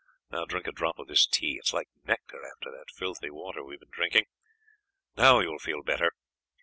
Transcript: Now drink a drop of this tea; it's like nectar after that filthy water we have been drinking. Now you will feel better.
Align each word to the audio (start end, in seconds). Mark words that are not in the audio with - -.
Now 0.31 0.45
drink 0.45 0.65
a 0.65 0.71
drop 0.71 0.97
of 0.97 1.05
this 1.07 1.27
tea; 1.27 1.57
it's 1.59 1.73
like 1.75 1.87
nectar 2.03 2.43
after 2.43 2.71
that 2.71 2.89
filthy 2.91 3.29
water 3.29 3.63
we 3.63 3.75
have 3.75 3.81
been 3.81 3.89
drinking. 3.91 4.25
Now 5.15 5.41
you 5.41 5.49
will 5.51 5.59
feel 5.59 5.83
better. 5.83 6.13